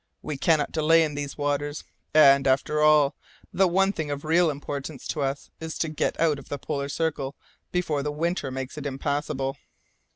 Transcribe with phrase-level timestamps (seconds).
[0.23, 3.13] We cannot delay in these waters, and, after all,
[3.53, 6.89] the one thing of real importance to us is to get out of the polar
[6.89, 7.35] circle
[7.71, 9.57] before the winter makes it impassable."